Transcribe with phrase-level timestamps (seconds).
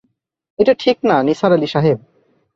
[0.59, 1.97] এটা ঠিক না নিসার আলি সাহেব।